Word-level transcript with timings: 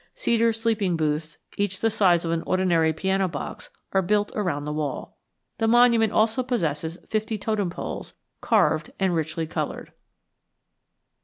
Cedar 0.15 0.51
sleeping 0.51 0.97
booths, 0.97 1.37
each 1.57 1.79
the 1.79 1.91
size 1.91 2.25
of 2.25 2.31
an 2.31 2.41
ordinary 2.47 2.91
piano 2.91 3.27
box, 3.27 3.69
are 3.91 4.01
built 4.01 4.31
around 4.33 4.65
the 4.65 4.73
wall. 4.73 5.15
The 5.59 5.67
monument 5.67 6.11
also 6.11 6.41
possesses 6.41 6.97
fifty 7.07 7.37
totem 7.37 7.69
poles, 7.69 8.15
carved 8.41 8.89
and 8.99 9.13
richly 9.13 9.45
colored. 9.45 9.91